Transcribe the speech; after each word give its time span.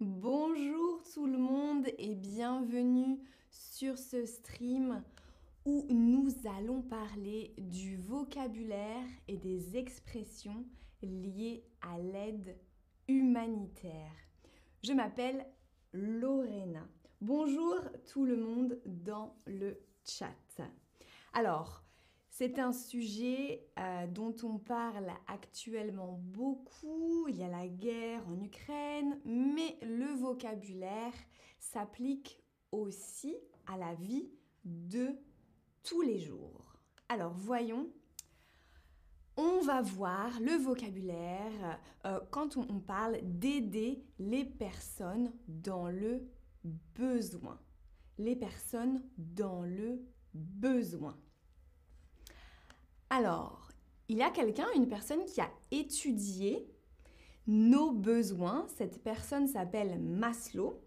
Bonjour 0.00 1.02
tout 1.12 1.26
le 1.26 1.38
monde 1.38 1.88
et 1.98 2.14
bienvenue 2.14 3.18
sur 3.50 3.98
ce 3.98 4.26
stream 4.26 5.02
où 5.64 5.88
nous 5.90 6.32
allons 6.56 6.82
parler 6.82 7.52
du 7.58 7.96
vocabulaire 7.96 9.08
et 9.26 9.36
des 9.36 9.76
expressions 9.76 10.64
liées 11.02 11.64
à 11.80 11.98
l'aide 11.98 12.56
humanitaire. 13.08 14.14
Je 14.84 14.92
m'appelle 14.92 15.44
Lorena. 15.92 16.86
Bonjour 17.20 17.80
tout 18.12 18.24
le 18.24 18.36
monde 18.36 18.78
dans 18.86 19.34
le 19.48 19.80
chat. 20.04 20.62
Alors, 21.32 21.82
c'est 22.38 22.60
un 22.60 22.72
sujet 22.72 23.66
euh, 23.80 24.06
dont 24.06 24.36
on 24.44 24.58
parle 24.58 25.10
actuellement 25.26 26.20
beaucoup. 26.22 27.26
Il 27.26 27.36
y 27.36 27.42
a 27.42 27.48
la 27.48 27.66
guerre 27.66 28.22
en 28.28 28.40
Ukraine, 28.40 28.87
mais 29.24 29.78
le 29.82 30.14
vocabulaire 30.14 31.12
s'applique 31.58 32.42
aussi 32.72 33.36
à 33.66 33.76
la 33.76 33.94
vie 33.94 34.30
de 34.64 35.10
tous 35.82 36.02
les 36.02 36.18
jours. 36.18 36.76
Alors 37.08 37.32
voyons, 37.32 37.88
on 39.36 39.60
va 39.60 39.82
voir 39.82 40.40
le 40.40 40.56
vocabulaire 40.56 41.80
euh, 42.06 42.20
quand 42.30 42.56
on, 42.56 42.66
on 42.68 42.80
parle 42.80 43.18
d'aider 43.22 44.04
les 44.18 44.44
personnes 44.44 45.32
dans 45.46 45.88
le 45.88 46.28
besoin. 46.94 47.58
Les 48.18 48.34
personnes 48.34 49.02
dans 49.16 49.62
le 49.62 50.02
besoin. 50.34 51.16
Alors, 53.10 53.68
il 54.08 54.18
y 54.18 54.22
a 54.22 54.30
quelqu'un, 54.30 54.66
une 54.74 54.88
personne 54.88 55.24
qui 55.24 55.40
a 55.40 55.50
étudié 55.70 56.68
nos 57.48 57.90
besoins. 57.90 58.66
Cette 58.76 59.02
personne 59.02 59.48
s'appelle 59.48 59.98
Maslow. 59.98 60.80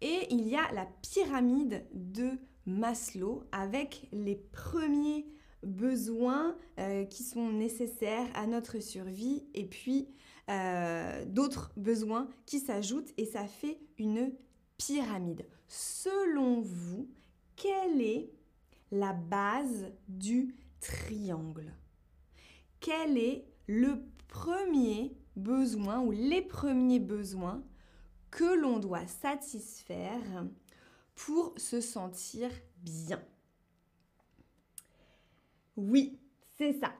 Et 0.00 0.28
il 0.30 0.46
y 0.48 0.56
a 0.56 0.72
la 0.72 0.86
pyramide 1.02 1.84
de 1.92 2.30
Maslow 2.66 3.42
avec 3.50 4.06
les 4.12 4.36
premiers 4.36 5.26
besoins 5.64 6.56
euh, 6.78 7.04
qui 7.04 7.24
sont 7.24 7.50
nécessaires 7.50 8.28
à 8.34 8.46
notre 8.46 8.78
survie 8.78 9.44
et 9.54 9.64
puis 9.64 10.08
euh, 10.50 11.24
d'autres 11.26 11.72
besoins 11.76 12.28
qui 12.46 12.60
s'ajoutent 12.60 13.12
et 13.16 13.26
ça 13.26 13.46
fait 13.46 13.80
une 13.98 14.32
pyramide. 14.76 15.46
Selon 15.66 16.60
vous, 16.60 17.08
quelle 17.56 18.00
est 18.00 18.30
la 18.92 19.12
base 19.12 19.90
du 20.06 20.54
triangle? 20.80 21.74
Quel 22.80 23.18
est 23.18 23.44
le 23.66 23.98
premier 24.28 25.17
besoin 25.38 26.00
ou 26.00 26.10
les 26.10 26.42
premiers 26.42 27.00
besoins 27.00 27.62
que 28.30 28.60
l'on 28.60 28.78
doit 28.78 29.06
satisfaire 29.06 30.44
pour 31.14 31.54
se 31.56 31.80
sentir 31.80 32.50
bien 32.82 33.22
Oui, 35.76 36.18
c'est 36.56 36.72
ça. 36.72 36.92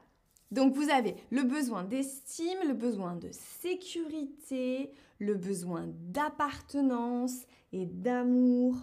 Donc 0.51 0.73
vous 0.73 0.89
avez 0.89 1.15
le 1.29 1.43
besoin 1.43 1.83
d'estime, 1.83 2.57
le 2.67 2.73
besoin 2.73 3.15
de 3.15 3.29
sécurité, 3.31 4.91
le 5.19 5.35
besoin 5.35 5.85
d'appartenance 5.87 7.45
et 7.71 7.85
d'amour, 7.85 8.75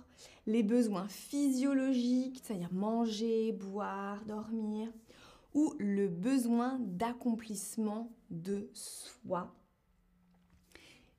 les 0.46 0.62
besoins 0.62 1.08
physiologiques, 1.08 2.40
c'est-à-dire 2.42 2.72
manger, 2.72 3.50
boire, 3.52 4.24
dormir, 4.26 4.88
ou 5.56 5.74
le 5.78 6.06
besoin 6.06 6.78
d'accomplissement 6.80 8.12
de 8.30 8.70
soi. 8.74 9.56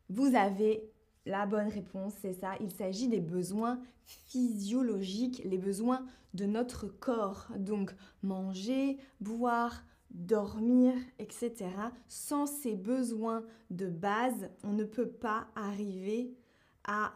Vous 0.10 0.36
avez 0.36 0.90
la 1.26 1.48
bonne 1.48 1.68
réponse, 1.68 2.14
c'est 2.22 2.34
ça. 2.34 2.54
Il 2.62 2.72
s'agit 2.72 3.08
des 3.08 3.20
besoins 3.20 3.82
physiologiques, 4.06 5.42
les 5.44 5.58
besoins 5.58 6.06
de 6.36 6.46
notre 6.46 6.88
corps. 6.88 7.48
Donc 7.58 7.94
manger, 8.22 9.00
boire, 9.20 9.84
dormir, 10.12 10.94
etc. 11.18 11.72
Sans 12.08 12.46
ces 12.46 12.76
besoins 12.76 13.44
de 13.72 13.90
base, 13.90 14.52
on 14.64 14.72
ne 14.72 14.84
peut 14.84 15.10
pas 15.10 15.48
arriver 15.56 16.38
à 16.86 17.12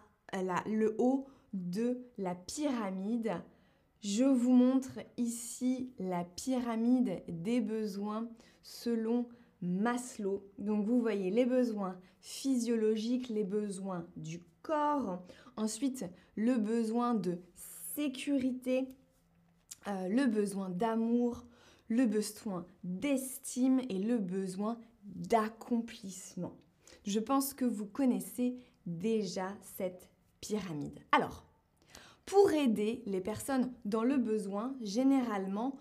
le 0.65 0.95
haut 0.97 1.27
de 1.53 2.01
la 2.17 2.33
pyramide. 2.33 3.31
Je 4.01 4.23
vous 4.23 4.53
montre 4.53 5.00
ici 5.17 5.91
la 6.00 6.23
pyramide 6.23 7.22
des 7.28 7.62
besoins 7.62 8.28
selon 8.63 9.28
Maslow. 9.62 10.44
Donc 10.57 10.85
vous 10.85 11.00
voyez 11.00 11.29
les 11.29 11.45
besoins 11.45 12.00
physiologiques, 12.19 13.29
les 13.29 13.44
besoins 13.44 14.07
du 14.16 14.41
corps, 14.63 15.22
ensuite 15.56 16.06
le 16.35 16.57
besoin 16.57 17.13
de 17.13 17.40
sécurité, 17.95 18.88
euh, 19.88 20.07
le 20.07 20.25
besoin 20.25 20.69
d'amour, 20.69 21.45
le 21.88 22.07
besoin 22.07 22.66
d'estime 22.84 23.81
et 23.90 24.00
le 24.00 24.17
besoin 24.17 24.79
d'accomplissement. 25.03 26.57
Je 27.06 27.19
pense 27.19 27.53
que 27.53 27.66
vous 27.66 27.85
connaissez 27.85 28.57
déjà 28.88 29.56
cette 29.61 30.09
pyramide. 30.40 31.00
Alors, 31.11 31.50
pour 32.31 32.53
aider 32.53 33.03
les 33.07 33.19
personnes 33.19 33.73
dans 33.83 34.05
le 34.05 34.15
besoin, 34.15 34.73
généralement, 34.79 35.77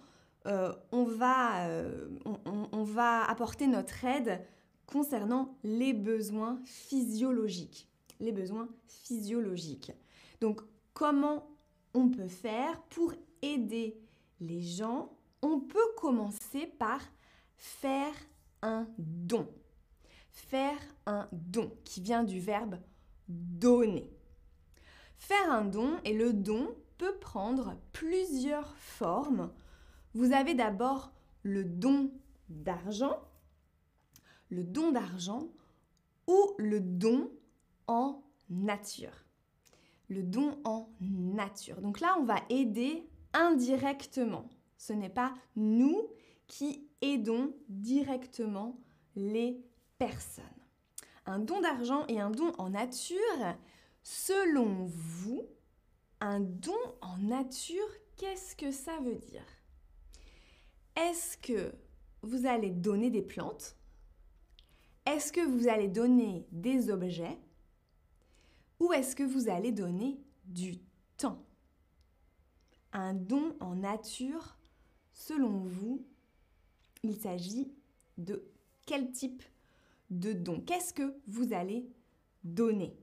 euh, 0.47 0.75
on, 0.91 1.05
va, 1.05 1.69
euh, 1.69 2.09
on 2.25 2.83
va 2.83 3.23
apporter 3.23 3.69
notre 3.69 4.05
aide 4.05 4.45
concernant 4.85 5.57
les 5.63 5.93
besoins 5.93 6.61
physiologiques. 6.65 7.89
Les 8.19 8.33
besoins 8.33 8.69
physiologiques. 8.89 9.93
Donc, 10.41 10.61
comment 10.93 11.47
on 11.95 12.09
peut 12.09 12.27
faire 12.27 12.83
pour 12.91 13.15
aider 13.43 13.97
les 14.41 14.61
gens? 14.61 15.13
On 15.43 15.61
peut 15.61 15.79
commencer 15.99 16.67
par 16.67 17.01
faire 17.59 18.15
un 18.63 18.89
don. 18.99 19.47
Faire 20.33 20.81
un 21.07 21.29
don, 21.31 21.71
qui 21.85 22.01
vient 22.01 22.25
du 22.25 22.41
verbe 22.41 22.75
donner. 23.29 24.11
Faire 25.21 25.53
un 25.53 25.67
don 25.67 25.99
et 26.05 26.15
le 26.15 26.33
don 26.33 26.75
peut 26.97 27.15
prendre 27.21 27.77
plusieurs 27.93 28.75
formes. 28.79 29.53
Vous 30.15 30.33
avez 30.33 30.55
d'abord 30.55 31.13
le 31.43 31.63
don 31.63 32.11
d'argent, 32.49 33.21
le 34.49 34.65
don 34.65 34.93
d'argent 34.93 35.49
ou 36.27 36.55
le 36.57 36.81
don 36.81 37.31
en 37.87 38.23
nature. 38.49 39.27
Le 40.09 40.23
don 40.23 40.59
en 40.65 40.89
nature. 41.01 41.83
Donc 41.83 42.01
là, 42.01 42.17
on 42.19 42.25
va 42.25 42.39
aider 42.49 43.07
indirectement. 43.35 44.49
Ce 44.79 44.95
n'est 44.95 45.11
pas 45.11 45.35
nous 45.55 46.09
qui 46.47 46.89
aidons 47.03 47.53
directement 47.69 48.81
les 49.17 49.63
personnes. 49.99 50.45
Un 51.27 51.41
don 51.41 51.61
d'argent 51.61 52.07
et 52.09 52.19
un 52.19 52.31
don 52.31 52.53
en 52.57 52.71
nature, 52.71 53.19
Selon 54.03 54.87
vous, 54.87 55.47
un 56.21 56.41
don 56.41 56.79
en 57.01 57.19
nature, 57.19 57.89
qu'est-ce 58.17 58.57
que 58.57 58.71
ça 58.71 58.99
veut 59.01 59.17
dire? 59.17 59.47
Est-ce 60.97 61.37
que 61.37 61.73
vous 62.23 62.47
allez 62.47 62.71
donner 62.71 63.11
des 63.11 63.23
plantes? 63.23 63.77
Est-ce 65.07 65.33
que 65.33 65.41
vous 65.41 65.69
allez 65.69 65.89
donner 65.89 66.47
des 66.53 66.91
objets? 66.91 67.39
Ou 68.79 68.93
est-ce 68.93 69.17
que 69.17 69.23
vous 69.23 69.49
allez 69.49 69.73
donner 69.73 70.21
du 70.45 70.79
temps? 71.17 71.43
Un 72.93 73.15
don 73.15 73.57
en 73.61 73.77
nature, 73.77 74.57
selon 75.13 75.61
vous, 75.61 76.05
il 77.03 77.17
s'agit 77.17 77.73
de 78.19 78.45
quel 78.87 79.11
type 79.13 79.43
de 80.11 80.33
don? 80.33 80.61
Qu'est-ce 80.61 80.93
que 80.93 81.15
vous 81.27 81.53
allez 81.53 81.89
donner? 82.45 82.97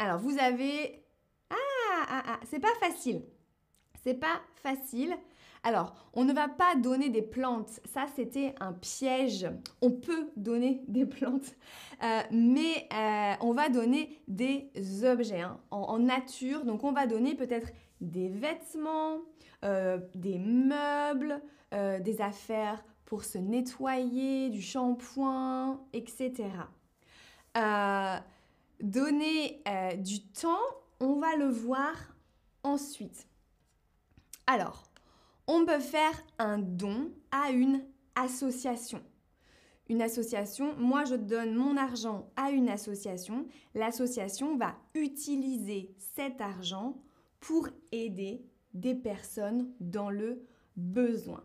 Alors, 0.00 0.18
vous 0.18 0.38
avez... 0.38 1.04
Ah, 1.50 2.06
ah, 2.08 2.22
ah, 2.26 2.40
c'est 2.50 2.58
pas 2.58 2.74
facile. 2.80 3.22
C'est 4.02 4.14
pas 4.14 4.40
facile. 4.62 5.14
Alors, 5.62 5.94
on 6.14 6.24
ne 6.24 6.32
va 6.32 6.48
pas 6.48 6.74
donner 6.74 7.10
des 7.10 7.20
plantes. 7.20 7.80
Ça, 7.84 8.06
c'était 8.16 8.54
un 8.60 8.72
piège. 8.72 9.46
On 9.82 9.90
peut 9.90 10.30
donner 10.36 10.82
des 10.88 11.04
plantes, 11.04 11.54
euh, 12.02 12.22
mais 12.30 12.88
euh, 12.94 13.34
on 13.42 13.52
va 13.52 13.68
donner 13.68 14.16
des 14.26 14.70
objets 15.04 15.42
hein, 15.42 15.60
en, 15.70 15.98
nature. 15.98 16.64
Donc, 16.64 16.82
on 16.82 16.92
va 16.92 17.06
donner 17.06 17.34
peut-être 17.34 17.68
des 18.00 18.30
vêtements, 18.30 19.18
euh, 19.66 19.98
des 20.14 20.38
meubles, 20.38 21.42
des 21.72 22.20
affaires 22.20 22.82
pour 23.04 23.22
se 23.22 23.38
nettoyer, 23.38 24.48
du 24.48 24.60
shampoing, 24.60 25.80
etc. 25.92 26.48
Donner 28.82 29.62
euh, 29.68 29.96
du 29.96 30.22
temps, 30.22 30.58
on 31.00 31.20
va 31.20 31.36
le 31.36 31.48
voir 31.48 31.94
ensuite. 32.62 33.26
Alors, 34.46 34.84
on 35.46 35.64
peut 35.64 35.80
faire 35.80 36.22
un 36.38 36.58
don 36.58 37.10
à 37.30 37.50
une 37.50 37.84
association. 38.14 39.02
une 39.88 40.02
association, 40.02 40.76
moi 40.76 41.04
je 41.04 41.16
donne 41.16 41.54
mon 41.54 41.76
argent 41.76 42.30
à 42.36 42.50
une 42.50 42.68
association, 42.68 43.46
l'association 43.74 44.56
va 44.56 44.76
utiliser 44.94 45.92
cet 46.14 46.40
argent 46.40 46.96
pour 47.40 47.68
aider 47.90 48.44
des 48.72 48.94
personnes 48.94 49.72
dans 49.80 50.10
le 50.10 50.44
besoin. 50.76 51.42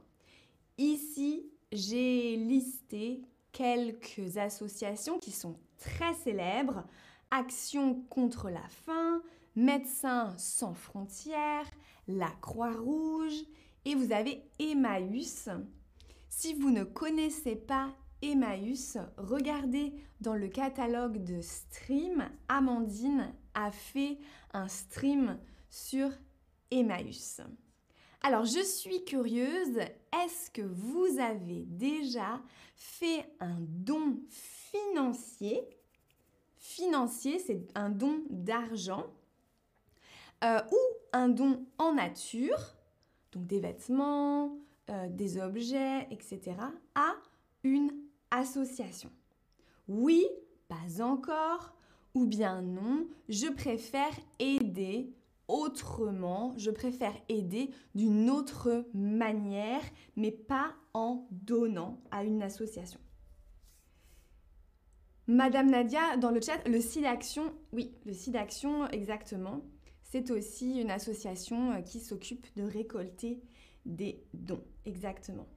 Ici, 0.78 1.50
j'ai 1.72 2.36
listé 2.36 3.22
quelques 3.52 4.38
associations 4.38 5.18
qui 5.18 5.32
sont 5.32 5.58
très 5.78 6.14
célèbres. 6.14 6.84
Action 7.38 7.96
contre 8.10 8.50
la 8.50 8.66
faim, 8.70 9.22
Médecins 9.58 10.34
sans 10.38 10.74
frontières, 10.74 11.70
la 12.08 12.30
Croix-Rouge 12.42 13.44
et 13.84 13.94
vous 13.94 14.14
avez 14.14 14.42
Emmaüs. 14.58 15.50
Si 16.30 16.54
vous 16.54 16.72
ne 16.72 16.86
connaissez 16.86 17.58
pas 17.58 17.94
Emmaüs, 18.22 18.98
regardez 19.18 19.92
dans 20.22 20.36
le 20.36 20.48
catalogue 20.48 21.26
de 21.26 21.42
stream. 21.42 22.24
Amandine 22.48 23.34
a 23.54 23.70
fait 23.70 24.18
un 24.54 24.70
stream 24.70 25.38
sur 25.70 26.10
Emmaüs. 26.72 27.42
Alors, 28.22 28.46
je 28.46 28.64
suis 28.64 29.04
curieuse, 29.04 29.78
est-ce 30.24 30.52
que 30.52 30.62
vous 30.62 31.20
avez 31.20 31.66
déjà 31.66 32.42
fait 32.78 33.30
un 33.42 33.58
don 33.60 34.22
financier 34.30 35.68
Financier, 36.68 37.38
c'est 37.38 37.68
un 37.76 37.92
don 37.92 38.24
d'argent 38.32 39.06
euh, 40.44 40.60
ou 40.72 40.78
un 41.14 41.30
don 41.30 41.64
en 41.78 41.94
nature, 41.94 42.76
donc 43.32 43.46
des 43.46 43.60
vêtements, 43.60 44.58
euh, 44.90 45.08
des 45.08 45.40
objets, 45.40 46.08
etc., 46.10 46.58
à 46.96 47.14
une 47.64 47.92
association. 48.32 49.12
Oui, 49.88 50.26
pas 50.68 51.04
encore, 51.04 51.76
ou 52.16 52.26
bien 52.26 52.64
non, 52.64 53.08
je 53.30 53.48
préfère 53.48 54.18
aider 54.40 55.14
autrement, 55.48 56.56
je 56.58 56.72
préfère 56.72 57.14
aider 57.30 57.70
d'une 57.94 58.28
autre 58.32 58.88
manière, 58.96 59.84
mais 60.16 60.32
pas 60.32 60.74
en 60.96 61.28
donnant 61.30 62.02
à 62.10 62.24
une 62.24 62.42
association. 62.42 63.00
Madame 65.28 65.72
Nadia, 65.72 66.18
dans 66.18 66.30
le 66.30 66.40
chat, 66.40 66.64
le 66.68 66.80
SIDAction, 66.80 67.52
oui, 67.74 67.92
le 68.06 68.14
SIDAction, 68.14 68.88
exactement, 68.90 69.62
c'est 70.04 70.30
aussi 70.30 70.80
une 70.80 70.92
association 70.92 71.72
euh, 71.72 71.82
qui 71.82 72.00
s'occupe 72.00 72.46
de 72.56 72.64
récolter 72.64 73.42
des 73.86 74.24
dons, 74.34 74.64
exactement. 74.86 75.48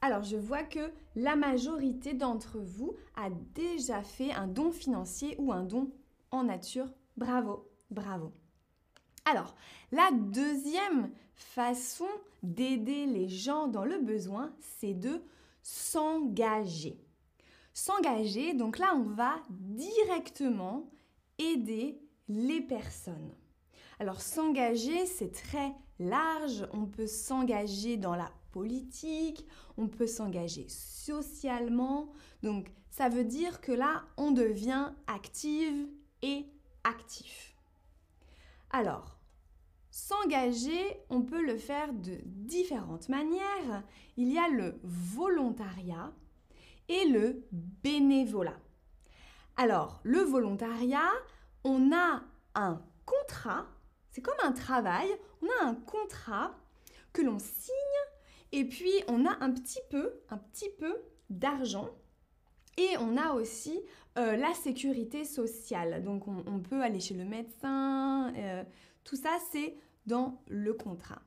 Alors, 0.00 0.22
je 0.22 0.36
vois 0.36 0.62
que 0.62 0.92
la 1.16 1.34
majorité 1.34 2.14
d'entre 2.14 2.58
vous 2.60 2.94
a 3.16 3.30
déjà 3.54 4.02
fait 4.02 4.32
un 4.32 4.46
don 4.46 4.70
financier 4.70 5.34
ou 5.38 5.52
un 5.52 5.64
don 5.64 5.90
en 6.30 6.44
nature. 6.44 6.86
Bravo, 7.16 7.68
bravo. 7.90 8.32
Alors, 9.24 9.56
la 9.90 10.10
deuxième 10.12 11.10
façon 11.34 12.06
d'aider 12.42 13.06
les 13.06 13.28
gens 13.28 13.66
dans 13.66 13.84
le 13.84 13.98
besoin, 13.98 14.54
c'est 14.60 14.94
de 14.94 15.20
s'engager. 15.62 16.96
S'engager, 17.72 18.54
donc 18.54 18.78
là, 18.78 18.94
on 18.96 19.04
va 19.04 19.36
directement 19.48 20.90
aider 21.38 22.00
les 22.28 22.60
personnes. 22.60 23.34
Alors, 23.98 24.20
s'engager, 24.20 25.06
c'est 25.06 25.32
très 25.32 25.72
large. 25.98 26.66
On 26.72 26.86
peut 26.86 27.06
s'engager 27.06 27.96
dans 27.96 28.14
la 28.14 28.30
politique, 28.50 29.46
on 29.76 29.88
peut 29.88 30.06
s'engager 30.06 30.66
socialement. 30.68 32.12
Donc, 32.42 32.70
ça 32.90 33.08
veut 33.08 33.24
dire 33.24 33.60
que 33.60 33.72
là, 33.72 34.04
on 34.16 34.32
devient 34.32 34.92
active 35.06 35.86
et 36.22 36.46
actif. 36.84 37.56
Alors, 38.70 39.18
s'engager, 39.90 41.00
on 41.08 41.22
peut 41.22 41.44
le 41.44 41.56
faire 41.56 41.92
de 41.92 42.18
différentes 42.24 43.08
manières. 43.08 43.84
Il 44.16 44.32
y 44.32 44.38
a 44.38 44.48
le 44.48 44.80
volontariat 44.82 46.12
le 47.08 47.44
bénévolat. 47.52 48.58
Alors, 49.56 50.00
le 50.04 50.20
volontariat, 50.20 51.10
on 51.64 51.92
a 51.92 52.22
un 52.54 52.82
contrat, 53.04 53.66
c'est 54.10 54.22
comme 54.22 54.34
un 54.42 54.52
travail, 54.52 55.08
on 55.42 55.46
a 55.60 55.68
un 55.68 55.74
contrat 55.74 56.54
que 57.12 57.22
l'on 57.22 57.38
signe 57.38 57.74
et 58.52 58.64
puis 58.64 58.92
on 59.08 59.26
a 59.26 59.36
un 59.40 59.52
petit 59.52 59.80
peu, 59.90 60.12
un 60.30 60.38
petit 60.38 60.70
peu 60.78 60.96
d'argent 61.28 61.90
et 62.76 62.96
on 62.98 63.16
a 63.16 63.32
aussi 63.32 63.80
euh, 64.18 64.36
la 64.36 64.54
sécurité 64.54 65.24
sociale. 65.24 66.02
Donc 66.02 66.26
on, 66.26 66.60
peut 66.60 66.82
aller 66.82 67.00
chez 67.00 67.14
le 67.14 67.24
médecin. 67.24 68.32
Euh, 68.34 68.64
tout 69.04 69.16
ça, 69.16 69.36
c'est 69.52 69.76
dans 70.06 70.42
le 70.48 70.72
contrat. 70.72 71.22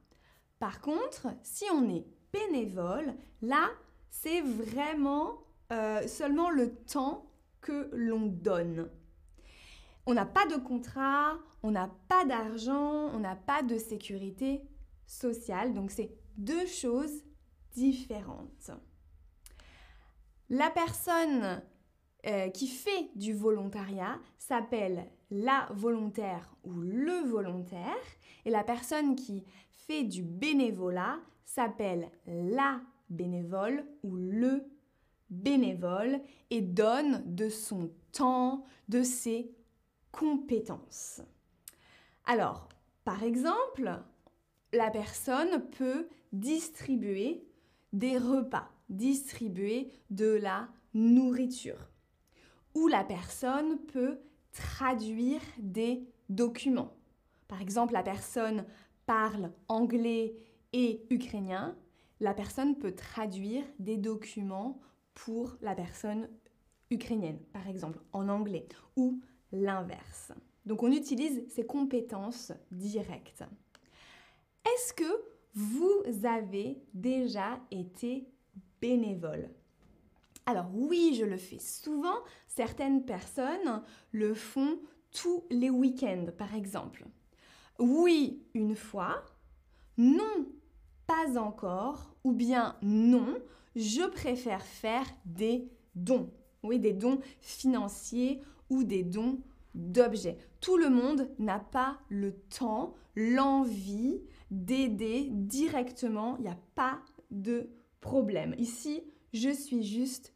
Par 0.59 0.81
contre, 0.81 1.27
si 1.44 1.66
on 1.74 1.89
est 1.89 2.06
bénévole, 2.31 3.13
là, 3.42 3.69
c'est 4.09 4.42
vraiment 4.42 5.43
euh, 5.71 6.07
seulement 6.07 6.50
le 6.50 6.75
temps 6.75 7.25
que 7.62 7.89
l'on 7.94 8.27
donne. 8.27 8.89
On 10.06 10.13
n'a 10.13 10.25
pas 10.25 10.45
de 10.48 10.57
contrat, 10.57 11.38
on 11.63 11.71
n'a 11.71 11.89
pas 12.10 12.25
d'argent, 12.25 13.10
on 13.13 13.19
n'a 13.19 13.36
pas 13.36 13.63
de 13.63 13.77
sécurité 13.77 14.62
sociale. 15.06 15.74
Donc 15.74 15.92
c'est 15.92 16.12
deux 16.38 16.65
choses 16.65 17.24
différentes. 17.74 18.71
La 20.50 20.69
personne 20.69 21.62
euh, 22.25 22.50
qui 22.50 22.68
fait 22.68 23.09
du 23.16 23.33
volontariat 23.33 24.19
s'appelle 24.38 25.09
la 25.31 25.68
volontaire 25.71 26.54
ou 26.63 26.74
le 26.74 27.27
volontaire 27.27 27.95
et 28.45 28.51
la 28.51 28.63
personne 28.63 29.16
qui 29.16 29.45
fait 29.69 30.04
du 30.04 30.21
bénévolat 30.21 31.18
s'appelle 31.45 32.09
la 32.25 32.81
bénévole 33.09 33.86
ou 34.04 34.16
le 34.16 34.63
bénévole 35.33 36.21
et 36.50 36.62
donne 36.62 37.24
de 37.25 37.50
son 37.50 37.91
temps, 38.12 38.65
de 38.89 39.03
ses 39.03 39.51
compétences. 40.12 41.21
Alors, 42.25 42.69
par 43.03 43.24
exemple, 43.24 44.00
la 44.71 44.89
personne 44.91 45.69
peut 45.71 46.07
distribuer 46.31 47.45
des 47.91 48.18
repas, 48.18 48.69
distribuer 48.89 49.91
de 50.09 50.33
la 50.33 50.69
nourriture. 50.94 51.89
Ou 52.75 52.88
la 52.88 53.03
personne 53.03 53.77
peut 53.85 54.19
traduire 54.52 55.42
des 55.57 56.07
documents. 56.30 56.95
Par 57.47 57.61
exemple, 57.61 57.94
la 57.94 58.04
personne 58.04 58.66
parle 59.06 59.52
anglais 59.68 60.35
et 60.71 61.06
ukrainien. 61.09 61.75
La 62.19 62.33
personne 62.33 62.78
peut 62.78 62.95
traduire 62.95 63.63
des 63.80 63.97
documents 63.97 64.80
pour 65.13 65.55
la 65.61 65.75
personne 65.75 66.27
ukrainienne, 66.89 67.39
par 67.51 67.67
exemple, 67.67 67.99
en 68.11 68.29
anglais, 68.29 68.67
ou 68.95 69.19
l'inverse. 69.51 70.31
Donc 70.65 70.83
on 70.83 70.91
utilise 70.91 71.43
ces 71.49 71.65
compétences 71.65 72.51
directes. 72.71 73.43
Est-ce 74.65 74.93
que 74.93 75.23
vous 75.53 76.03
avez 76.23 76.81
déjà 76.93 77.59
été 77.69 78.27
bénévole? 78.81 79.49
Alors 80.45 80.67
oui, 80.73 81.15
je 81.17 81.25
le 81.25 81.37
fais 81.37 81.59
souvent. 81.59 82.15
Certaines 82.47 83.05
personnes 83.05 83.83
le 84.11 84.33
font 84.33 84.79
tous 85.11 85.43
les 85.49 85.69
week-ends, 85.69 86.27
par 86.37 86.55
exemple. 86.55 87.05
Oui, 87.79 88.43
une 88.53 88.75
fois. 88.75 89.23
Non, 89.97 90.47
pas 91.07 91.37
encore. 91.37 92.15
Ou 92.23 92.31
bien 92.31 92.77
non, 92.81 93.37
je 93.75 94.07
préfère 94.09 94.63
faire 94.63 95.06
des 95.25 95.68
dons. 95.95 96.30
Oui, 96.63 96.80
des 96.80 96.94
dons 96.94 97.19
financiers 97.42 98.39
ou 98.69 98.83
des 98.83 99.03
dons 99.03 99.39
d'objets. 99.75 100.37
Tout 100.61 100.77
le 100.77 100.89
monde 100.89 101.30
n'a 101.39 101.59
pas 101.59 101.99
le 102.09 102.33
temps, 102.33 102.94
l'envie 103.15 104.21
d'aider 104.51 105.30
directement. 105.31 106.37
Il 106.37 106.44
n'y 106.44 106.49
a 106.49 106.59
pas 106.75 106.99
de 107.31 107.69
problème. 107.99 108.56
Ici, 108.57 109.03
je 109.33 109.49
suis 109.49 109.83
juste 109.83 110.33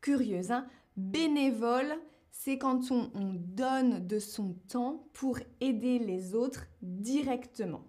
curieuse. 0.00 0.52
Hein. 0.52 0.66
Bénévole, 0.96 1.98
c'est 2.30 2.58
quand 2.58 2.90
on, 2.90 3.10
on 3.14 3.34
donne 3.34 4.06
de 4.06 4.18
son 4.18 4.54
temps 4.68 5.08
pour 5.12 5.38
aider 5.60 5.98
les 5.98 6.34
autres 6.34 6.66
directement. 6.80 7.84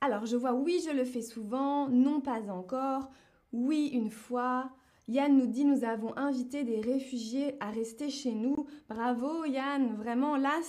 Alors, 0.00 0.26
je 0.26 0.36
vois 0.36 0.52
oui, 0.52 0.80
je 0.84 0.90
le 0.90 1.04
fais 1.04 1.22
souvent, 1.22 1.88
non 1.88 2.20
pas 2.20 2.50
encore, 2.50 3.08
oui, 3.52 3.88
une 3.92 4.10
fois. 4.10 4.70
Yann 5.08 5.38
nous 5.38 5.46
dit 5.46 5.64
nous 5.64 5.84
avons 5.84 6.14
invité 6.18 6.64
des 6.64 6.80
réfugiés 6.80 7.56
à 7.60 7.70
rester 7.70 8.10
chez 8.10 8.32
nous. 8.32 8.66
Bravo 8.90 9.46
Yann, 9.46 9.94
vraiment 9.96 10.36
là 10.36 10.60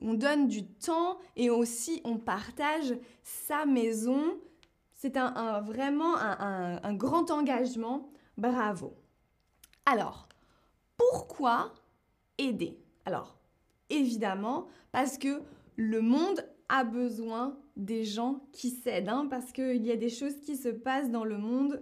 on 0.00 0.14
donne 0.14 0.48
du 0.48 0.66
temps 0.66 1.18
et 1.36 1.50
aussi 1.50 2.00
on 2.04 2.16
partage 2.16 2.94
sa 3.22 3.66
maison. 3.66 4.38
C'est 4.94 5.18
un, 5.18 5.60
vraiment 5.60 6.16
un 6.16 6.94
grand 6.94 7.30
engagement. 7.30 8.08
Bravo. 8.38 8.94
Alors, 9.84 10.26
pourquoi 10.96 11.74
aider? 12.38 12.78
Alors, 13.04 13.36
évidemment, 13.90 14.66
parce 14.90 15.18
que 15.18 15.42
le 15.76 16.00
monde 16.00 16.44
a 16.68 16.82
besoin 16.82 17.56
des 17.76 18.04
gens 18.04 18.40
qui 18.52 18.70
s'aident, 18.70 19.08
hein, 19.08 19.26
parce 19.28 19.52
qu'il 19.52 19.84
y 19.84 19.90
a 19.90 19.96
des 19.96 20.08
choses 20.08 20.36
qui 20.40 20.56
se 20.56 20.68
passent 20.68 21.10
dans 21.10 21.24
le 21.24 21.38
monde 21.38 21.80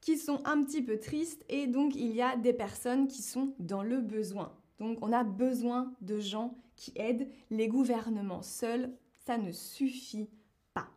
qui 0.00 0.16
sont 0.16 0.40
un 0.46 0.62
petit 0.62 0.82
peu 0.82 0.98
tristes 0.98 1.44
et 1.48 1.66
donc 1.66 1.94
il 1.94 2.14
y 2.14 2.22
a 2.22 2.36
des 2.36 2.52
personnes 2.52 3.08
qui 3.08 3.20
sont 3.20 3.54
dans 3.58 3.82
le 3.82 4.00
besoin. 4.00 4.54
Donc 4.78 4.98
on 5.02 5.12
a 5.12 5.24
besoin 5.24 5.92
de 6.00 6.18
gens 6.20 6.56
qui 6.76 6.92
aident. 6.96 7.28
Les 7.50 7.68
gouvernements 7.68 8.42
seuls, 8.42 8.90
ça 9.26 9.36
ne 9.36 9.52
suffit 9.52 10.28
pas. 10.72 10.88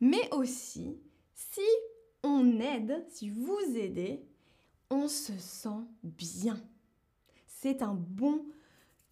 Mais 0.00 0.32
aussi, 0.32 0.96
si 1.34 1.60
on 2.22 2.60
aide, 2.60 3.04
si 3.08 3.30
vous 3.30 3.58
aidez, 3.74 4.22
on 4.90 5.08
se 5.08 5.32
sent 5.38 5.80
bien. 6.02 6.60
C'est 7.46 7.82
un 7.82 7.94
bon 7.94 8.44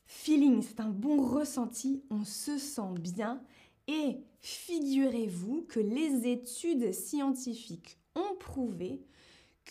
feeling, 0.06 0.62
c'est 0.62 0.80
un 0.80 0.90
bon 0.90 1.22
ressenti, 1.22 2.02
on 2.10 2.24
se 2.24 2.58
sent 2.58 2.94
bien. 3.00 3.42
Et 3.88 4.18
figurez-vous 4.40 5.62
que 5.62 5.80
les 5.80 6.28
études 6.30 6.92
scientifiques 6.92 7.98
ont 8.14 8.36
prouvé 8.38 9.02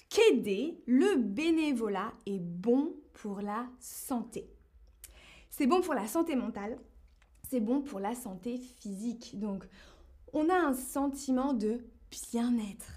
qu'aider 0.09 0.81
le 0.85 1.17
bénévolat 1.17 2.13
est 2.25 2.39
bon 2.39 2.95
pour 3.13 3.41
la 3.41 3.67
santé. 3.79 4.49
C'est 5.49 5.67
bon 5.67 5.81
pour 5.81 5.93
la 5.93 6.07
santé 6.07 6.35
mentale, 6.35 6.77
c'est 7.49 7.59
bon 7.59 7.81
pour 7.81 7.99
la 7.99 8.15
santé 8.15 8.57
physique. 8.57 9.39
Donc, 9.39 9.67
on 10.33 10.49
a 10.49 10.55
un 10.55 10.73
sentiment 10.73 11.53
de 11.53 11.79
bien-être. 12.11 12.91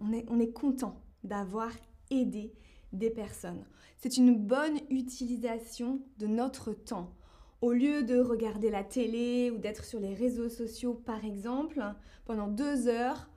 On 0.00 0.12
est, 0.12 0.26
on 0.28 0.38
est 0.38 0.52
content 0.52 1.02
d'avoir 1.22 1.70
aidé 2.10 2.52
des 2.92 3.10
personnes. 3.10 3.64
C'est 3.98 4.16
une 4.16 4.36
bonne 4.36 4.78
utilisation 4.90 6.02
de 6.18 6.26
notre 6.26 6.72
temps. 6.72 7.12
Au 7.60 7.72
lieu 7.72 8.02
de 8.02 8.18
regarder 8.18 8.70
la 8.70 8.84
télé 8.84 9.50
ou 9.50 9.58
d'être 9.58 9.84
sur 9.84 10.00
les 10.00 10.14
réseaux 10.14 10.48
sociaux, 10.48 10.94
par 10.94 11.24
exemple, 11.24 11.82
pendant 12.24 12.48
deux 12.48 12.88
heures, 12.88 13.30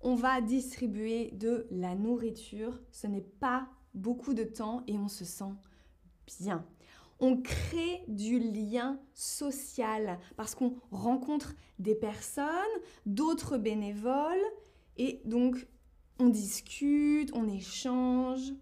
on 0.00 0.14
va 0.14 0.40
distribuer 0.40 1.30
de 1.32 1.66
la 1.70 1.94
nourriture. 1.94 2.80
Ce 2.90 3.06
n'est 3.06 3.28
pas 3.40 3.68
beaucoup 3.94 4.34
de 4.34 4.44
temps 4.44 4.82
et 4.86 4.98
on 4.98 5.08
se 5.08 5.24
sent 5.24 5.52
bien. 6.40 6.64
On 7.20 7.36
crée 7.36 8.04
du 8.06 8.38
lien 8.38 9.00
social 9.14 10.18
parce 10.36 10.54
qu'on 10.54 10.76
rencontre 10.92 11.54
des 11.78 11.96
personnes, 11.96 12.46
d'autres 13.06 13.58
bénévoles 13.58 14.44
et 14.96 15.20
donc 15.24 15.66
on 16.20 16.28
discute, 16.28 17.30
on 17.34 17.48
échange. 17.48 18.52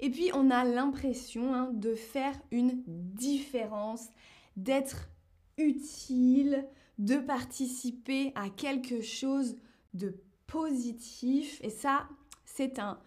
Et 0.00 0.10
puis 0.10 0.30
on 0.34 0.50
a 0.50 0.64
l'impression 0.64 1.54
hein, 1.54 1.70
de 1.72 1.94
faire 1.94 2.34
une 2.50 2.82
différence, 2.86 4.08
d'être 4.56 5.08
utile, 5.58 6.66
de 6.98 7.16
participer 7.16 8.32
à 8.34 8.48
quelque 8.50 9.02
chose 9.02 9.56
de 9.94 10.14
positif. 10.46 11.60
Et 11.62 11.70
ça, 11.70 12.08
c'est 12.44 12.78
un, 12.78 12.98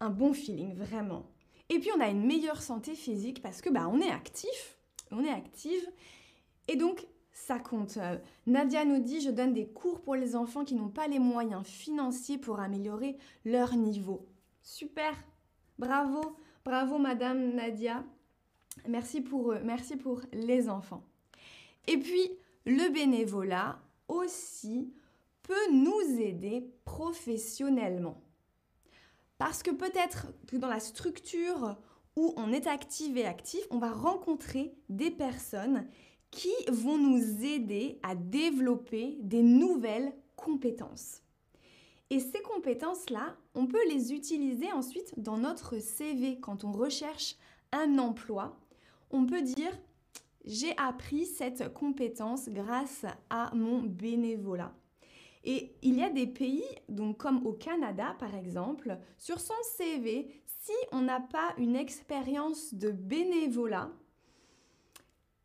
un 0.00 0.10
bon 0.10 0.32
feeling, 0.32 0.74
vraiment. 0.74 1.26
Et 1.68 1.78
puis 1.78 1.90
on 1.96 2.00
a 2.00 2.08
une 2.08 2.26
meilleure 2.26 2.60
santé 2.60 2.94
physique 2.94 3.42
parce 3.42 3.60
que 3.62 3.70
bah, 3.70 3.88
on 3.88 4.00
est 4.00 4.10
actif, 4.10 4.78
on 5.10 5.24
est 5.24 5.30
active. 5.30 5.88
Et 6.68 6.76
donc, 6.76 7.06
ça 7.32 7.58
compte. 7.58 7.96
Euh, 7.96 8.18
Nadia 8.46 8.84
nous 8.84 9.00
dit, 9.00 9.20
je 9.20 9.30
donne 9.30 9.52
des 9.52 9.68
cours 9.68 10.00
pour 10.02 10.16
les 10.16 10.36
enfants 10.36 10.64
qui 10.64 10.74
n'ont 10.74 10.88
pas 10.88 11.06
les 11.06 11.18
moyens 11.18 11.66
financiers 11.66 12.38
pour 12.38 12.60
améliorer 12.60 13.16
leur 13.44 13.76
niveau. 13.76 14.28
Super, 14.62 15.14
bravo, 15.78 16.36
bravo 16.64 16.98
Madame 16.98 17.54
Nadia. 17.54 18.04
Merci 18.88 19.20
pour 19.20 19.52
eux, 19.52 19.60
merci 19.64 19.96
pour 19.96 20.22
les 20.32 20.68
enfants. 20.68 21.02
Et 21.86 21.98
puis, 21.98 22.30
le 22.66 22.92
bénévolat 22.92 23.80
aussi 24.08 24.92
peut 25.42 25.72
nous 25.72 26.20
aider 26.20 26.70
professionnellement. 26.84 28.20
Parce 29.38 29.62
que 29.62 29.70
peut-être 29.70 30.26
que 30.46 30.56
dans 30.56 30.68
la 30.68 30.80
structure 30.80 31.76
où 32.16 32.34
on 32.36 32.52
est 32.52 32.66
actif 32.66 33.16
et 33.16 33.26
actif, 33.26 33.60
on 33.70 33.78
va 33.78 33.90
rencontrer 33.90 34.74
des 34.88 35.10
personnes 35.10 35.86
qui 36.30 36.52
vont 36.68 36.98
nous 36.98 37.44
aider 37.44 37.98
à 38.02 38.14
développer 38.14 39.16
des 39.20 39.42
nouvelles 39.42 40.12
compétences. 40.36 41.22
Et 42.10 42.20
ces 42.20 42.42
compétences-là, 42.42 43.36
on 43.54 43.66
peut 43.66 43.88
les 43.88 44.12
utiliser 44.12 44.70
ensuite 44.72 45.14
dans 45.16 45.38
notre 45.38 45.78
CV 45.78 46.38
quand 46.40 46.64
on 46.64 46.72
recherche 46.72 47.36
emploi. 47.72 48.58
On 49.10 49.26
peut 49.26 49.42
dire 49.42 49.72
j'ai 50.44 50.76
appris 50.78 51.26
cette 51.26 51.72
compétence 51.74 52.48
grâce 52.48 53.04
à 53.28 53.54
mon 53.54 53.82
bénévolat. 53.82 54.72
Et 55.44 55.74
il 55.82 55.98
y 55.98 56.02
a 56.02 56.10
des 56.10 56.26
pays, 56.26 56.64
donc 56.88 57.18
comme 57.18 57.46
au 57.46 57.52
Canada 57.52 58.14
par 58.18 58.34
exemple, 58.34 58.98
sur 59.16 59.40
son 59.40 59.54
CV, 59.76 60.42
si 60.46 60.72
on 60.92 61.02
n'a 61.02 61.20
pas 61.20 61.54
une 61.56 61.76
expérience 61.76 62.74
de 62.74 62.90
bénévolat, 62.90 63.90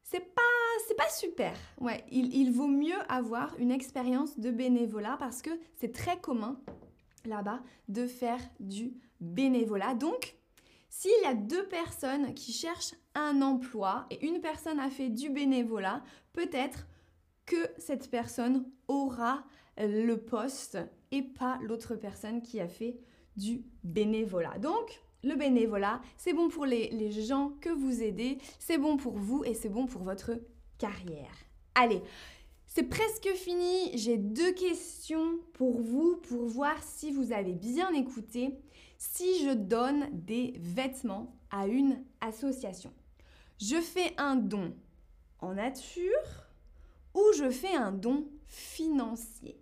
c'est 0.03 0.33
pas 0.33 0.41
c'est 0.87 0.95
pas 0.95 1.09
super. 1.09 1.53
Ouais, 1.79 2.03
il, 2.11 2.35
il, 2.35 2.51
vaut 2.51 2.67
mieux 2.67 2.99
avoir 3.07 3.55
une 3.57 3.71
expérience 3.71 4.37
de 4.37 4.51
bénévolat 4.51 5.15
parce 5.17 5.41
que 5.41 5.49
c'est 5.75 5.93
très 5.93 6.19
commun 6.19 6.59
là-bas 7.25 7.61
de 7.87 8.05
faire 8.05 8.39
du 8.59 8.93
bénévolat. 9.19 9.95
Donc, 9.95 10.35
s'il 10.89 11.23
y 11.23 11.27
a 11.27 11.33
deux 11.33 11.67
personnes 11.67 12.33
qui 12.33 12.51
cherchent 12.51 12.95
un 13.13 13.41
emploi 13.41 14.05
et 14.09 14.25
une 14.25 14.41
personne 14.41 14.79
a 14.79 14.89
fait 14.89 15.09
du 15.09 15.29
bénévolat, 15.29 16.03
peut-être 16.33 16.87
que 17.45 17.69
cette 17.77 18.09
personne 18.09 18.65
aura 18.87 19.43
le 19.77 20.15
poste 20.15 20.77
et 21.11 21.21
pas 21.21 21.59
l'autre 21.61 21.95
personne 21.95 22.41
qui 22.41 22.59
a 22.59 22.67
fait 22.67 22.97
du 23.35 23.63
bénévolat. 23.83 24.57
Donc, 24.59 25.01
le 25.23 25.35
bénévolat, 25.35 26.01
c'est 26.17 26.33
bon 26.33 26.49
pour 26.49 26.65
les, 26.65 27.11
gens 27.11 27.53
que 27.61 27.69
vous 27.69 28.03
aidez, 28.03 28.37
c'est 28.59 28.77
bon 28.77 28.97
pour 28.97 29.17
vous 29.17 29.43
et 29.43 29.53
c'est 29.53 29.69
bon 29.69 29.87
pour 29.87 30.03
votre 30.03 30.31
carrière. 30.77 31.35
Allez, 31.73 32.01
c'est 32.67 32.83
presque 32.83 33.27
fini. 33.33 33.97
J'ai 33.97 34.17
deux 34.17 34.53
questions 34.53 35.39
pour 35.53 35.81
vous 35.81 36.17
pour 36.17 36.45
voir 36.45 36.75
si 36.83 37.11
vous 37.11 37.31
avez 37.31 37.53
bien 37.53 37.91
écouté. 37.93 38.51
Si 38.97 39.43
je 39.43 39.53
donne 39.53 40.07
des 40.11 40.53
vêtements 40.57 41.35
à 41.51 41.67
une 41.67 42.03
association, 42.21 42.93
je 43.59 43.79
fais 43.81 44.13
un 44.17 44.35
don 44.35 44.75
en 45.39 45.53
nature 45.53 46.49
ou 47.13 47.21
je 47.37 47.49
fais 47.49 47.75
un 47.75 47.91
don 47.91 48.27
financier. 48.47 49.59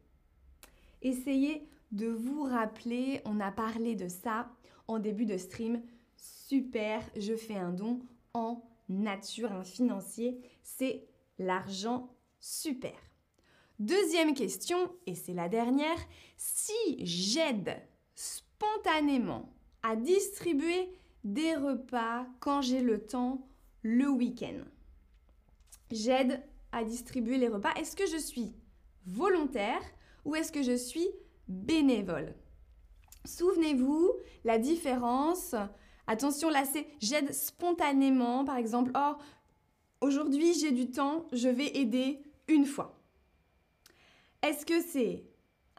Essayez 1.02 1.68
de 1.92 2.08
vous 2.08 2.44
rappeler, 2.44 3.22
on 3.26 3.40
a 3.40 3.52
parlé 3.52 3.96
de 3.96 4.08
ça 4.08 4.50
en 4.88 5.00
début 5.00 5.26
de 5.26 5.38
stream. 5.38 5.82
Super, 6.16 7.02
je 7.16 7.36
fais 7.36 7.56
un 7.56 7.72
don 7.72 8.00
en 8.34 8.64
nature, 8.90 9.52
un 9.52 9.64
financier, 9.64 10.40
c'est 10.64 11.06
l'argent 11.40 12.10
super. 12.40 12.96
Deuxième 13.80 14.34
question, 14.34 14.78
et 15.06 15.16
c'est 15.16 15.34
la 15.34 15.50
dernière, 15.50 15.98
si 16.38 16.74
j'aide 17.00 17.82
spontanément 18.64 19.54
à 19.82 19.96
distribuer 19.96 20.90
des 21.24 21.56
repas 21.56 22.26
quand 22.40 22.62
j'ai 22.62 22.82
le 22.82 23.06
temps 23.06 23.48
le 23.82 24.10
week-end, 24.10 24.64
j'aide 25.92 26.42
à 26.72 26.84
distribuer 26.84 27.38
les 27.38 27.48
repas, 27.48 27.74
est-ce 27.74 27.96
que 27.96 28.08
je 28.08 28.18
suis 28.18 28.54
volontaire 29.06 29.82
ou 30.26 30.36
est-ce 30.36 30.52
que 30.52 30.64
je 30.64 30.76
suis 30.76 31.08
bénévole? 31.48 32.34
Souvenez-vous, 33.26 34.12
la 34.44 34.58
différence, 34.58 35.56
attention 36.08 36.50
là 36.50 36.64
c'est 36.66 36.88
j'aide 37.00 37.34
spontanément, 37.34 38.46
par 38.46 38.58
exemple, 38.58 38.92
oh, 38.96 39.16
aujourd'hui 40.02 40.54
j'ai 40.54 40.72
du 40.72 40.90
temps, 40.90 41.28
je 41.32 41.50
vais 41.50 41.78
aider 41.78 42.22
une 42.48 42.66
fois. 42.66 43.00
Est-ce 44.42 44.66
que 44.66 44.82
c'est 44.82 45.26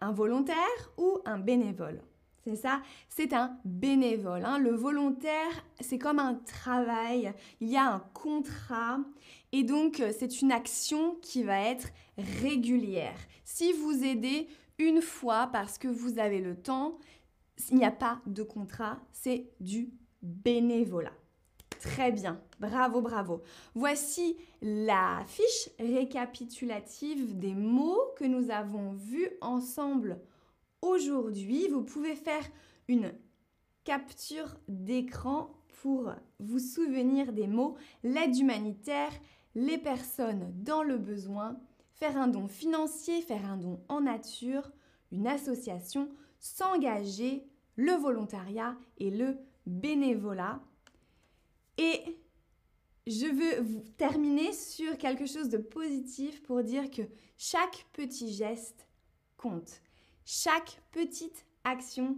un 0.01 0.13
volontaire 0.13 0.93
ou 0.97 1.19
un 1.25 1.39
bénévole? 1.39 2.03
C'est 2.45 2.57
ça, 2.57 2.83
c'est 3.09 3.33
un 3.33 3.57
bénévole. 3.65 4.45
Hein. 4.45 4.59
Le 4.59 4.73
volontaire, 4.73 5.65
c'est 5.81 5.99
comme 5.99 6.19
un 6.19 6.35
travail. 6.35 7.33
Il 7.61 7.69
y 7.69 7.77
a 7.77 7.91
un 7.91 8.01
contrat 8.13 8.99
et 9.53 9.63
donc 9.63 10.03
c'est 10.19 10.43
une 10.43 10.53
action 10.53 11.17
qui 11.23 11.43
va 11.43 11.61
être 11.61 11.89
régulière. 12.19 13.17
Si 13.45 13.73
vous 13.73 14.05
aidez 14.05 14.49
une 14.79 15.01
fois 15.01 15.49
parce 15.53 15.79
que 15.79 15.89
vous 15.89 16.19
avez 16.19 16.41
le 16.41 16.55
temps, 16.55 16.99
il 17.71 17.79
n'y 17.79 17.85
a 17.85 17.91
pas 17.91 18.21
de 18.27 18.43
contrat, 18.43 18.99
c'est 19.13 19.49
du 19.61 19.91
bénévolat. 20.23 21.13
Très 21.81 22.13
bien, 22.13 22.41
bravo, 22.61 23.01
bravo. 23.01 23.43
Voici 23.75 24.37
la 24.61 25.23
fiche 25.27 25.71
récapitulative 25.79 27.39
des 27.39 27.55
mots 27.55 28.01
que 28.19 28.25
nous 28.25 28.51
avons 28.51 28.93
vus 28.93 29.29
ensemble 29.41 30.19
aujourd'hui. 30.85 31.69
Vous 31.69 31.83
pouvez 31.83 32.15
faire 32.15 32.45
une 32.89 33.13
capture 33.85 34.57
d'écran 34.69 35.51
pour 35.83 36.13
vous 36.39 36.59
souvenir 36.59 37.33
des 37.33 37.47
mots 37.47 37.77
l'aide 38.03 38.37
humanitaire, 38.37 39.13
les 39.55 39.79
personnes 39.79 40.53
dans 40.63 40.83
le 40.83 40.99
besoin, 40.99 41.59
faire 41.93 42.17
un 42.17 42.29
don 42.29 42.49
financier, 42.49 43.21
faire 43.21 43.45
un 43.45 43.57
don 43.57 43.81
en 43.89 44.01
nature, 44.03 44.71
une 45.13 45.27
association, 45.27 46.09
s'engager, 46.39 47.45
le 47.77 47.93
volontariat 47.93 48.77
et 48.99 49.11
le 49.11 49.37
bénévolat. 49.67 50.61
Et 51.79 52.01
je 53.07 53.27
veux 53.27 53.63
vous 53.63 53.85
terminer 53.97 54.53
sur 54.53 54.97
quelque 54.97 55.27
chose 55.27 55.49
de 55.49 55.59
positif 55.59 56.43
pour 56.43 56.63
dire 56.63 56.91
que 56.91 57.03
chaque 57.37 57.87
petit 57.93 58.33
geste 58.33 58.87
compte. 59.37 59.83
Chaque 60.25 60.81
petite 60.93 61.45
action 61.65 62.17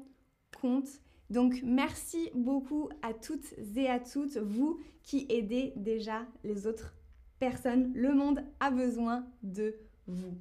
compte. 0.60 0.88
Donc 1.28 1.60
merci 1.64 2.30
beaucoup 2.34 2.88
à 3.02 3.12
toutes 3.12 3.52
et 3.74 3.88
à 3.88 3.98
toutes, 3.98 4.36
vous 4.36 4.78
qui 5.02 5.26
aidez 5.28 5.72
déjà 5.76 6.26
les 6.44 6.66
autres 6.66 6.94
personnes. 7.38 7.92
Le 7.94 8.14
monde 8.14 8.44
a 8.60 8.70
besoin 8.70 9.26
de 9.42 9.74
vous. 10.06 10.36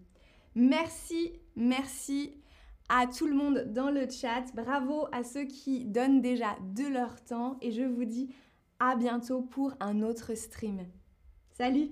Merci, 0.53 1.33
merci 1.55 2.33
à 2.87 3.07
tout 3.07 3.25
le 3.25 3.33
monde 3.33 3.73
dans 3.73 3.89
le 3.89 4.07
chat. 4.09 4.45
Bravo 4.53 5.07
à 5.11 5.23
ceux 5.23 5.45
qui 5.45 5.85
donnent 5.85 6.21
déjà 6.21 6.55
de 6.75 6.87
leur 6.87 7.23
temps 7.23 7.57
et 7.61 7.71
je 7.71 7.83
vous 7.83 8.05
dis 8.05 8.33
à 8.79 8.95
bientôt 8.95 9.41
pour 9.41 9.73
un 9.79 10.01
autre 10.01 10.35
stream. 10.35 10.85
Salut 11.51 11.89